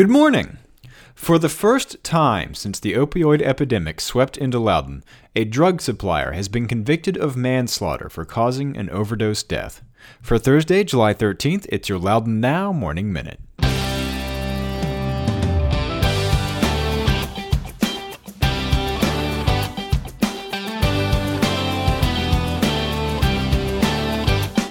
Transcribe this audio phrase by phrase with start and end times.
[0.00, 0.56] Good morning.
[1.14, 5.04] For the first time since the opioid epidemic swept into Loudoun,
[5.36, 9.82] a drug supplier has been convicted of manslaughter for causing an overdose death.
[10.22, 13.40] For Thursday, July 13th, it's your Loudoun Now Morning Minute.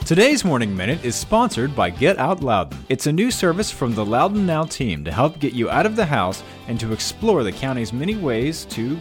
[0.10, 2.84] Today's Morning Minute is sponsored by Get Out Loudoun.
[2.90, 5.96] It's a new service from the Loudoun Now team to help get you out of
[5.96, 9.00] the house and to explore the county's many ways to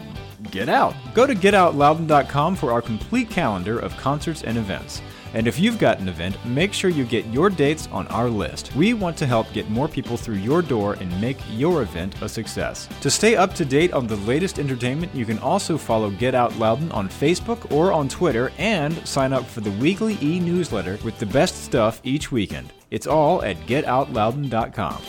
[0.50, 0.94] get out.
[1.14, 5.00] Go to getoutloudoun.com for our complete calendar of concerts and events.
[5.34, 8.74] And if you've got an event, make sure you get your dates on our list.
[8.74, 12.28] We want to help get more people through your door and make your event a
[12.28, 12.88] success.
[13.02, 16.56] To stay up to date on the latest entertainment, you can also follow Get Out
[16.59, 21.19] Loudoun on Facebook or on Twitter and sign up for the weekly e newsletter with
[21.19, 22.72] the best stuff each weekend.
[22.91, 25.02] It's all at getoutloudoun.com.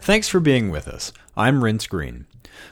[0.00, 1.12] Thanks for being with us.
[1.36, 2.26] I'm Renss Greene.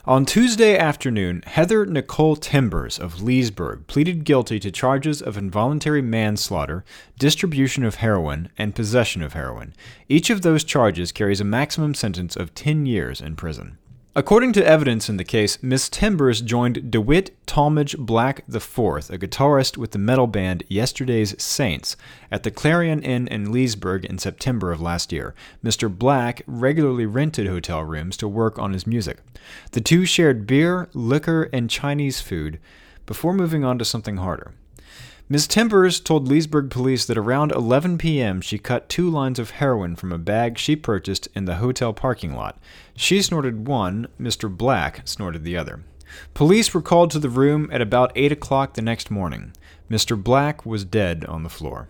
[0.05, 6.85] On Tuesday afternoon, Heather Nicole Timbers of Leesburg pleaded guilty to charges of involuntary manslaughter,
[7.19, 9.75] distribution of heroin, and possession of heroin.
[10.09, 13.79] Each of those charges carries a maximum sentence of 10 years in prison.
[14.19, 19.77] According to evidence in the case, Miss Timbers joined DeWitt Talmage Black IV, a guitarist
[19.77, 21.97] with the metal band Yesterday's Saints,
[22.29, 25.37] at the Clarion Inn in Leesburg in September of last year.
[25.63, 25.89] Mr.
[25.89, 29.19] Black regularly rented hotel rooms to work on his music.
[29.71, 32.59] The two shared beer, liquor, and Chinese food
[33.07, 34.53] before moving on to something harder.
[35.31, 35.47] Ms.
[35.47, 38.41] Timbers told Leesburg police that around 11 p.m.
[38.41, 42.35] she cut two lines of heroin from a bag she purchased in the hotel parking
[42.35, 42.59] lot.
[42.97, 44.49] She snorted one, Mr.
[44.51, 45.83] Black snorted the other.
[46.33, 49.53] Police were called to the room at about 8 o'clock the next morning.
[49.91, 50.21] Mr.
[50.23, 51.89] Black was dead on the floor.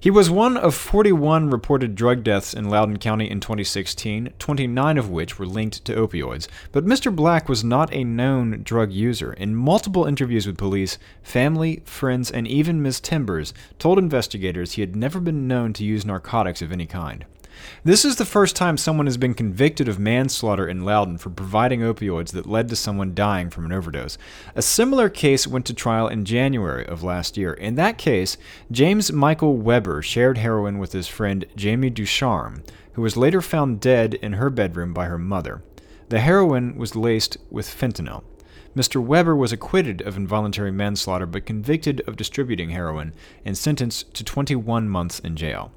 [0.00, 5.10] He was one of 41 reported drug deaths in Loudoun County in 2016, 29 of
[5.10, 6.46] which were linked to opioids.
[6.70, 7.14] But Mr.
[7.14, 9.32] Black was not a known drug user.
[9.32, 13.00] In multiple interviews with police, family, friends, and even Ms.
[13.00, 17.24] Timbers told investigators he had never been known to use narcotics of any kind.
[17.84, 21.80] This is the first time someone has been convicted of manslaughter in Loudoun for providing
[21.80, 24.18] opioids that led to someone dying from an overdose.
[24.54, 27.52] A similar case went to trial in January of last year.
[27.52, 28.36] In that case,
[28.70, 34.14] James Michael Weber shared heroin with his friend Jamie Ducharme, who was later found dead
[34.14, 35.62] in her bedroom by her mother.
[36.08, 38.24] The heroin was laced with fentanyl.
[38.76, 39.02] Mr.
[39.02, 43.12] Weber was acquitted of involuntary manslaughter but convicted of distributing heroin
[43.44, 45.72] and sentenced to 21 months in jail.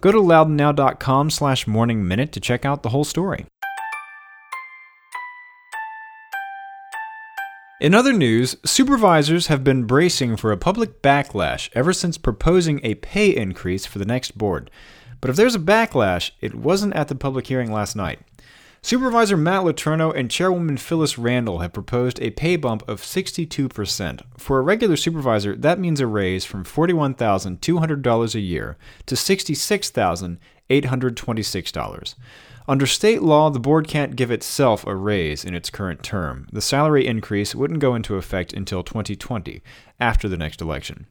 [0.00, 3.46] Go to loudounnow.com slash morning minute to check out the whole story.
[7.80, 12.94] In other news, supervisors have been bracing for a public backlash ever since proposing a
[12.94, 14.70] pay increase for the next board.
[15.20, 18.20] But if there's a backlash, it wasn't at the public hearing last night.
[18.84, 24.20] Supervisor Matt Letourneau and Chairwoman Phyllis Randall have proposed a pay bump of 62%.
[24.36, 32.14] For a regular supervisor, that means a raise from $41,200 a year to $66,826.
[32.68, 36.46] Under state law, the board can't give itself a raise in its current term.
[36.52, 39.62] The salary increase wouldn't go into effect until 2020,
[39.98, 41.06] after the next election.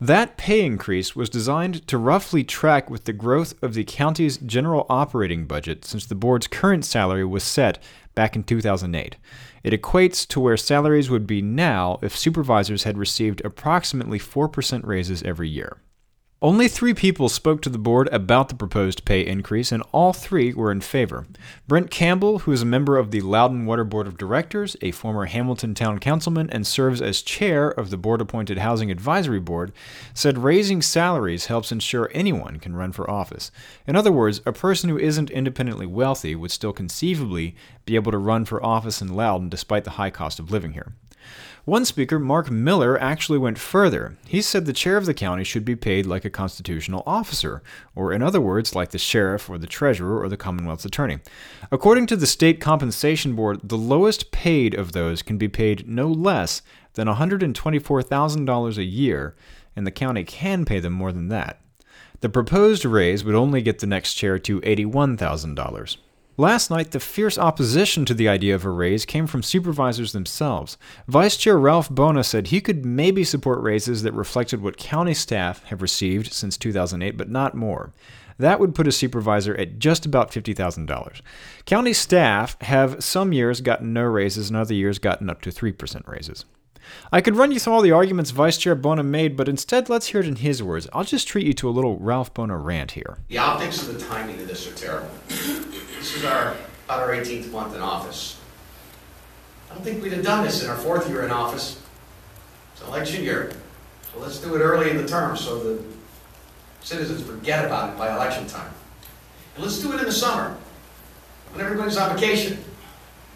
[0.00, 4.86] That pay increase was designed to roughly track with the growth of the county's general
[4.88, 7.78] operating budget since the board's current salary was set
[8.14, 9.16] back in 2008.
[9.62, 15.22] It equates to where salaries would be now if supervisors had received approximately 4% raises
[15.22, 15.76] every year.
[16.42, 20.54] Only three people spoke to the board about the proposed pay increase, and all three
[20.54, 21.26] were in favor.
[21.68, 25.26] Brent Campbell, who is a member of the Loudoun Water Board of Directors, a former
[25.26, 29.70] Hamilton Town Councilman, and serves as chair of the board appointed Housing Advisory Board,
[30.14, 33.50] said raising salaries helps ensure anyone can run for office.
[33.86, 38.18] In other words, a person who isn't independently wealthy would still conceivably be able to
[38.18, 40.94] run for office in Loudoun despite the high cost of living here.
[41.64, 44.16] One speaker, Mark Miller, actually went further.
[44.26, 47.62] He said the chair of the county should be paid like a constitutional officer,
[47.94, 51.18] or in other words, like the sheriff or the treasurer or the Commonwealth's attorney.
[51.70, 56.08] According to the State Compensation Board, the lowest paid of those can be paid no
[56.08, 56.62] less
[56.94, 59.36] than $124,000 a year,
[59.76, 61.60] and the county can pay them more than that.
[62.20, 65.96] The proposed raise would only get the next chair to $81,000.
[66.40, 70.78] Last night, the fierce opposition to the idea of a raise came from supervisors themselves.
[71.06, 75.62] Vice Chair Ralph Buona said he could maybe support raises that reflected what county staff
[75.64, 77.92] have received since 2008, but not more.
[78.38, 81.20] That would put a supervisor at just about $50,000.
[81.66, 86.08] County staff have some years gotten no raises and other years gotten up to 3%
[86.08, 86.46] raises.
[87.12, 90.06] I could run you through all the arguments Vice Chair Buona made, but instead let's
[90.06, 90.88] hear it in his words.
[90.94, 93.18] I'll just treat you to a little Ralph Buona rant here.
[93.28, 95.10] The optics and the timing of this are terrible.
[96.00, 96.56] This is our
[96.86, 98.40] about our 18th month in office.
[99.70, 101.78] I don't think we'd have done this in our fourth year in office.
[102.72, 103.52] It's election year.
[104.10, 105.84] So let's do it early in the term so the
[106.80, 108.72] citizens forget about it by election time.
[109.54, 110.56] And let's do it in the summer
[111.52, 112.64] when everybody's on vacation.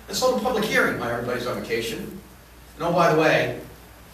[0.08, 1.98] Let's hold a public hearing while everybody's on vacation.
[1.98, 3.60] And oh, by the way,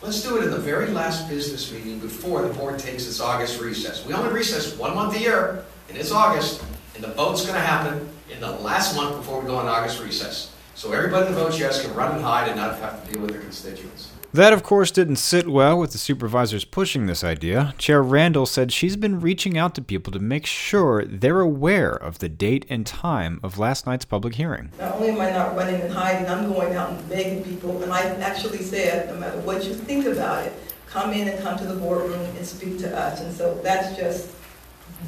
[0.03, 3.61] let's do it in the very last business meeting before the board takes its August
[3.61, 4.05] recess.
[4.05, 6.65] We only recess one month a year, and it's August,
[6.97, 10.03] and the vote's going to happen in the last month before we go on August
[10.03, 10.55] recess.
[10.75, 13.33] So everybody that votes yes can run and hide and not have to deal with
[13.33, 14.13] their constituents.
[14.33, 17.75] That, of course, didn't sit well with the supervisors pushing this idea.
[17.79, 22.21] Chair Randall said she's been reaching out to people to make sure they're aware of
[22.21, 24.71] the date and time of last night's public hearing.
[24.79, 27.93] Not only am I not running and hiding, I'm going out and begging people, and
[27.93, 30.53] I actually said, no matter what you think about it,
[30.87, 33.21] come in and come to the boardroom and speak to us.
[33.21, 34.31] And so that's just,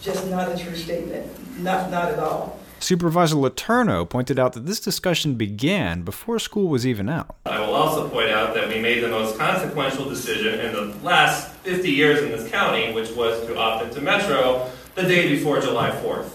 [0.01, 2.59] just not a true statement, not, not at all.
[2.83, 7.37] Supervisor Letourneau pointed out that this discussion began before school was even out.
[7.47, 11.53] I will also point out that we made the most consequential decision in the last
[11.59, 15.91] 50 years in this county, which was to opt into Metro the day before July
[15.91, 16.31] 4th,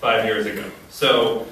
[0.00, 0.64] five years ago.
[0.88, 1.46] So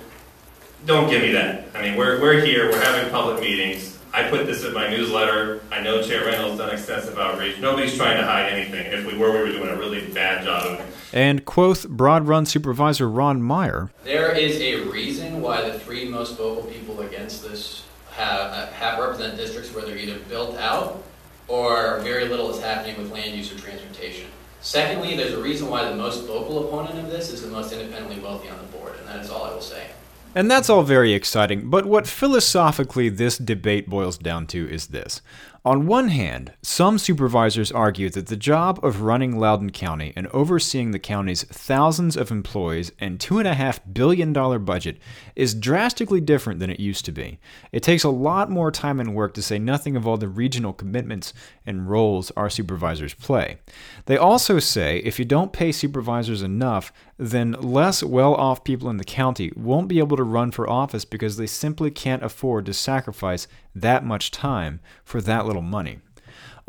[0.87, 1.67] don't give me that.
[1.75, 3.88] I mean, we're, we're here, we're having public meetings.
[4.19, 5.61] I put this in my newsletter.
[5.71, 7.61] I know Chair Randall's done extensive outreach.
[7.61, 8.87] Nobody's trying to hide anything.
[8.87, 10.87] If we were, we were doing a really bad job of it.
[11.13, 13.93] And quoth Broad Run Supervisor Ron Meyer.
[14.03, 19.37] There is a reason why the three most vocal people against this have, have represent
[19.37, 21.05] districts where they're either built out
[21.47, 24.27] or very little is happening with land use or transportation.
[24.61, 28.19] Secondly, there's a reason why the most vocal opponent of this is the most independently
[28.21, 29.87] wealthy on the board, and that is all I will say.
[30.35, 35.21] And that's all very exciting, but what philosophically this debate boils down to is this.
[35.65, 40.93] On one hand, some supervisors argue that the job of running Loudoun County and overseeing
[40.93, 44.33] the county's thousands of employees and $2.5 billion
[44.65, 44.99] budget
[45.35, 47.41] is drastically different than it used to be.
[47.73, 50.73] It takes a lot more time and work to say nothing of all the regional
[50.73, 51.35] commitments
[51.67, 53.59] and roles our supervisors play.
[54.07, 58.97] They also say if you don't pay supervisors enough, then less well off people in
[58.97, 62.73] the county won't be able to run for office because they simply can't afford to
[62.73, 66.01] sacrifice that much time for that little money.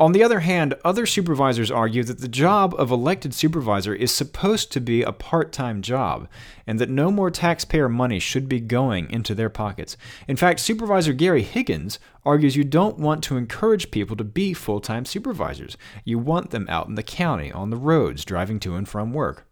[0.00, 4.72] On the other hand, other supervisors argue that the job of elected supervisor is supposed
[4.72, 6.26] to be a part time job,
[6.66, 9.98] and that no more taxpayer money should be going into their pockets.
[10.26, 14.80] In fact, Supervisor Gary Higgins argues you don't want to encourage people to be full
[14.80, 15.76] time supervisors.
[16.02, 19.49] You want them out in the county, on the roads, driving to and from work.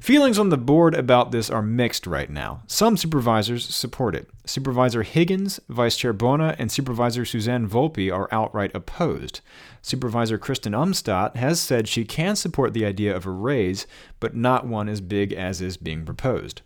[0.00, 2.62] Feelings on the board about this are mixed right now.
[2.66, 4.28] Some supervisors support it.
[4.44, 9.40] Supervisor Higgins, Vice Chair Buona, and Supervisor Suzanne Volpe are outright opposed.
[9.82, 13.86] Supervisor Kristen Umstattd has said she can support the idea of a raise,
[14.18, 16.62] but not one as big as is being proposed.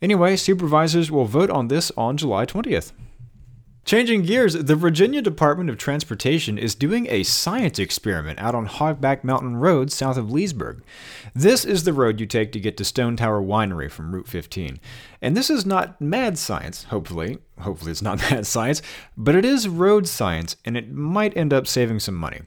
[0.00, 2.92] Anyway, supervisors will vote on this on July 20th.
[3.84, 9.24] Changing gears, the Virginia Department of Transportation is doing a science experiment out on Hogback
[9.24, 10.84] Mountain Road south of Leesburg.
[11.34, 14.78] This is the road you take to get to Stone Tower Winery from Route 15.
[15.20, 17.38] And this is not mad science, hopefully.
[17.58, 18.82] Hopefully, it's not mad science,
[19.16, 22.42] but it is road science, and it might end up saving some money.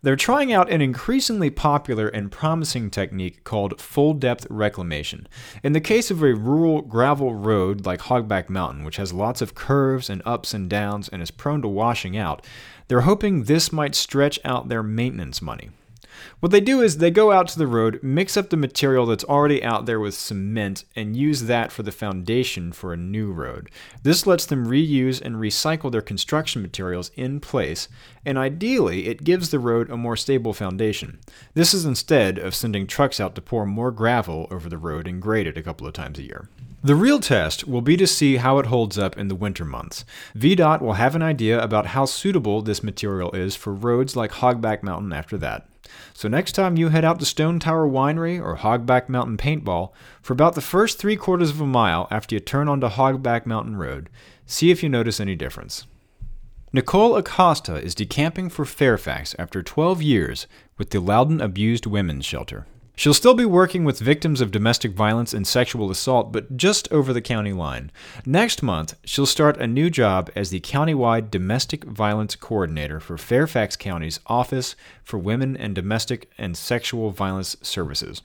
[0.00, 5.26] They're trying out an increasingly popular and promising technique called full depth reclamation.
[5.64, 9.56] In the case of a rural gravel road like Hogback Mountain, which has lots of
[9.56, 12.46] curves and ups and downs and is prone to washing out,
[12.86, 15.70] they're hoping this might stretch out their maintenance money.
[16.40, 19.24] What they do is they go out to the road, mix up the material that's
[19.24, 23.70] already out there with cement, and use that for the foundation for a new road.
[24.02, 27.88] This lets them reuse and recycle their construction materials in place,
[28.24, 31.18] and ideally, it gives the road a more stable foundation.
[31.54, 35.22] This is instead of sending trucks out to pour more gravel over the road and
[35.22, 36.48] grade it a couple of times a year.
[36.80, 40.04] The real test will be to see how it holds up in the winter months.
[40.36, 44.84] VDOT will have an idea about how suitable this material is for roads like Hogback
[44.84, 45.68] Mountain after that.
[46.14, 49.90] So next time you head out to Stone Tower Winery or Hogback Mountain Paintball,
[50.22, 53.76] for about the first three quarters of a mile after you turn onto Hogback Mountain
[53.76, 54.08] Road,
[54.46, 55.84] see if you notice any difference.
[56.72, 62.66] Nicole Acosta is decamping for Fairfax after 12 years with the Loudoun Abused Women's Shelter.
[62.98, 67.12] She'll still be working with victims of domestic violence and sexual assault, but just over
[67.12, 67.92] the county line.
[68.26, 73.76] Next month, she'll start a new job as the countywide domestic violence coordinator for Fairfax
[73.76, 74.74] County's Office
[75.04, 78.22] for Women and Domestic and Sexual Violence Services.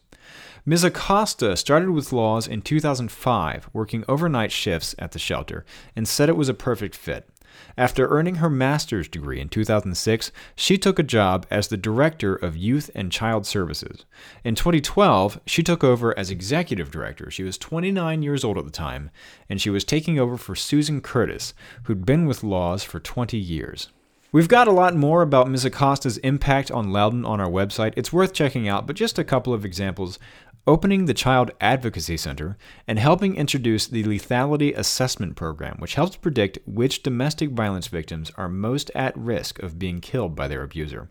[0.65, 0.83] Ms.
[0.85, 5.65] Acosta started with LAWS in 2005, working overnight shifts at the shelter,
[5.95, 7.29] and said it was a perfect fit.
[7.77, 12.57] After earning her master's degree in 2006, she took a job as the Director of
[12.57, 14.05] Youth and Child Services.
[14.43, 17.31] In 2012, she took over as Executive Director.
[17.31, 19.09] She was 29 years old at the time,
[19.49, 21.53] and she was taking over for Susan Curtis,
[21.83, 23.89] who'd been with LAWS for 20 years.
[24.33, 25.63] We've got a lot more about Ms.
[25.63, 27.93] Acosta's impact on Loudoun on our website.
[27.95, 30.17] It's worth checking out, but just a couple of examples
[30.65, 36.59] opening the Child Advocacy Center, and helping introduce the Lethality Assessment Program, which helps predict
[36.65, 41.09] which domestic violence victims are most at risk of being killed by their abuser.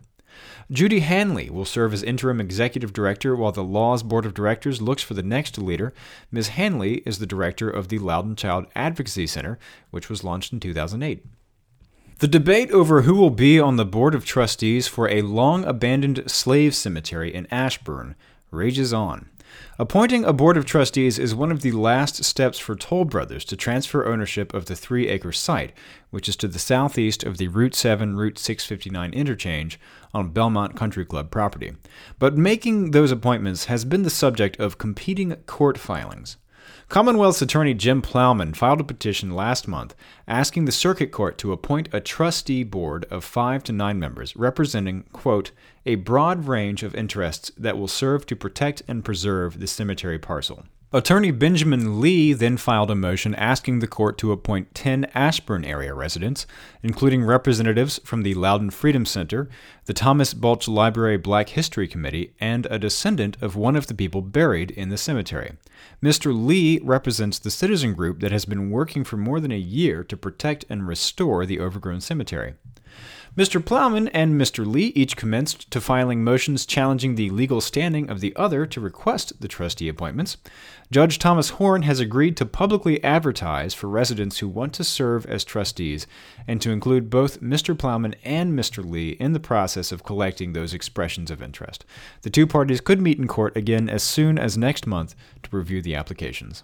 [0.71, 5.03] Judy Hanley will serve as interim executive director while the LAWS Board of Directors looks
[5.03, 5.93] for the next leader.
[6.31, 6.49] Ms.
[6.49, 9.59] Hanley is the director of the Loudoun Child Advocacy Center,
[9.91, 11.23] which was launched in 2008.
[12.19, 16.23] The debate over who will be on the Board of Trustees for a long abandoned
[16.31, 18.15] slave cemetery in Ashburn
[18.49, 19.29] rages on.
[19.79, 23.55] Appointing a board of trustees is one of the last steps for Toll Brothers to
[23.55, 25.73] transfer ownership of the three acre site,
[26.11, 29.79] which is to the southeast of the Route 7 Route 659 interchange
[30.13, 31.73] on Belmont Country Club property.
[32.19, 36.37] But making those appointments has been the subject of competing court filings.
[36.93, 39.95] Commonwealth's attorney Jim Plowman filed a petition last month
[40.27, 45.01] asking the circuit court to appoint a trustee board of five to nine members representing,
[45.11, 45.49] quote,
[45.87, 50.65] a broad range of interests that will serve to protect and preserve the cemetery parcel.
[50.95, 55.91] Attorney Benjamin Lee then filed a motion asking the court to appoint 10 Ashburn area
[55.91, 56.45] residents,
[56.83, 59.49] including representatives from the Loudoun Freedom Center,
[59.85, 64.21] the Thomas Balch Library Black History Committee, and a descendant of one of the people
[64.21, 65.53] buried in the cemetery.
[66.03, 66.31] Mr.
[66.31, 70.15] Lee represents the citizen group that has been working for more than a year to
[70.15, 72.53] protect and restore the overgrown cemetery.
[73.35, 73.65] Mr.
[73.65, 74.63] Plowman and Mr.
[74.63, 79.33] Lee each commenced to filing motions challenging the legal standing of the other to request
[79.41, 80.37] the trustee appointments.
[80.93, 85.43] Judge Thomas Horn has agreed to publicly advertise for residents who want to serve as
[85.43, 86.05] trustees
[86.47, 87.75] and to include both Mr.
[87.75, 88.87] Plowman and Mr.
[88.87, 91.83] Lee in the process of collecting those expressions of interest.
[92.21, 95.81] The two parties could meet in court again as soon as next month to review
[95.81, 96.63] the applications.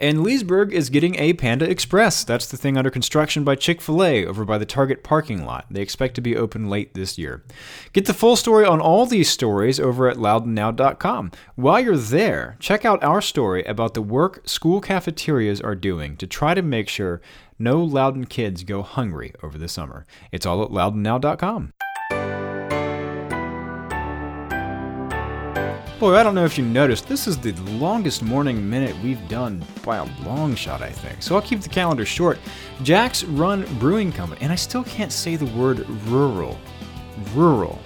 [0.00, 2.24] And Leesburg is getting a Panda Express.
[2.24, 5.66] That's the thing under construction by Chick fil A over by the Target parking lot.
[5.70, 7.44] They expect to be open late this year.
[7.92, 11.32] Get the full story on all these stories over at loudounnow.com.
[11.54, 16.26] While you're there, check out our story about the work school cafeterias are doing to
[16.26, 17.20] try to make sure
[17.58, 20.06] no Loudoun kids go hungry over the summer.
[20.32, 21.74] It's all at loudounnow.com.
[26.00, 29.62] Boy, I don't know if you noticed, this is the longest morning minute we've done
[29.84, 31.20] by a long shot, I think.
[31.20, 32.38] So I'll keep the calendar short.
[32.82, 36.58] Jack's Run Brewing Company, and I still can't say the word rural.
[37.34, 37.78] Rural.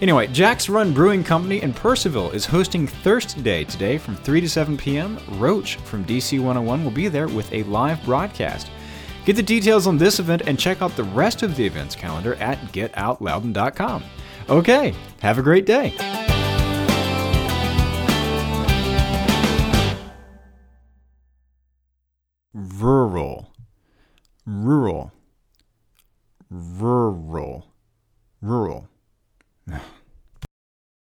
[0.00, 4.48] Anyway, Jack's Run Brewing Company in Purcellville is hosting Thirst Day today from 3 to
[4.48, 5.20] 7 p.m.
[5.38, 8.72] Roach from DC 101 will be there with a live broadcast.
[9.24, 12.34] Get the details on this event and check out the rest of the events calendar
[12.40, 14.02] at getoutloudoun.com.
[14.48, 16.21] Okay, have a great day.
[22.82, 23.31] Rural.